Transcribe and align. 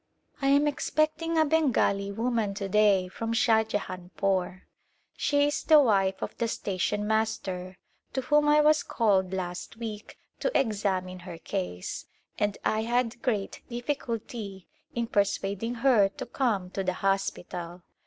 I 0.41 0.47
am 0.47 0.65
expecting 0.67 1.37
a 1.37 1.45
Bengali 1.45 2.11
woman 2.11 2.55
to 2.55 2.67
day 2.67 3.07
from 3.07 3.33
Shahjahanpore. 3.33 4.61
She 5.15 5.45
is 5.45 5.61
the 5.63 5.79
wife 5.79 6.23
of 6.23 6.35
the 6.39 6.47
station 6.47 7.05
master, 7.05 7.77
to 8.13 8.21
whom 8.21 8.47
I 8.49 8.61
was 8.61 8.81
called 8.81 9.31
last 9.31 9.77
week 9.77 10.17
to 10.39 10.51
examine 10.59 11.19
her 11.19 11.37
case 11.37 12.07
and 12.39 12.57
I 12.65 12.81
had 12.81 13.21
great 13.21 13.61
difficulty 13.69 14.65
in 14.95 15.05
persuad 15.05 15.61
ing 15.61 15.75
her 15.75 16.09
to 16.09 16.25
come 16.25 16.71
to 16.71 16.83
the 16.83 16.93
hospital. 16.93 17.83